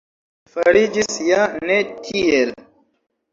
Fariĝis 0.53 1.17
ja 1.27 1.43
ne 1.73 1.77
tiel. 2.09 2.55